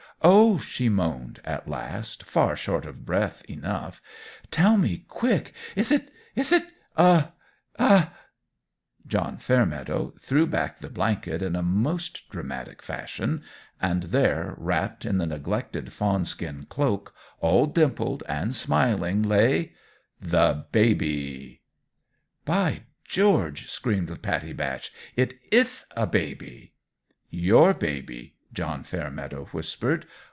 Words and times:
"Oh," 0.23 0.59
she 0.59 0.87
moaned, 0.87 1.41
at 1.43 1.67
last, 1.67 2.25
far 2.25 2.55
short 2.55 2.85
of 2.85 3.07
breath 3.07 3.43
enough, 3.49 3.99
"tell 4.51 4.77
me 4.77 5.03
quick: 5.07 5.51
ith 5.75 5.91
it 5.91 6.11
ith 6.35 6.53
it 6.53 6.65
a 6.95 7.29
a" 7.77 8.09
John 9.07 9.37
Fairmeadow 9.37 10.13
threw 10.19 10.45
back 10.45 10.77
the 10.77 10.91
blanket 10.91 11.41
in 11.41 11.55
a 11.55 11.63
most 11.63 12.29
dramatic 12.29 12.83
fashion; 12.83 13.41
and 13.81 14.03
there, 14.03 14.53
wrapped 14.57 15.05
in 15.05 15.17
the 15.17 15.25
neglected 15.25 15.91
fawn 15.91 16.23
skin 16.23 16.67
cloak, 16.69 17.15
all 17.39 17.65
dimpled 17.65 18.21
and 18.29 18.53
smiling, 18.55 19.23
lay 19.23 19.73
THE 20.21 20.67
BABY! 20.71 21.63
"By 22.45 22.83
George!" 23.05 23.71
screamed 23.71 24.21
Pattie 24.21 24.53
Batch; 24.53 24.91
"it 25.15 25.33
ith 25.51 25.85
a 25.95 26.05
baby!" 26.05 26.73
"Your 27.31 27.73
baby," 27.73 28.35
John 28.53 28.83
Fairmeadow 28.83 29.45
whispered. 29.53 30.05